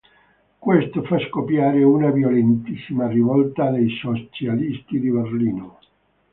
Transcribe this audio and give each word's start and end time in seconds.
Questo 0.57 1.03
fa 1.03 1.19
scoppiare 1.29 1.83
una 1.83 2.09
violentissima 2.09 3.07
rivolta 3.07 3.69
dei 3.69 3.87
Socialisti 4.01 4.99
di 4.99 5.11
Berlino. 5.11 5.77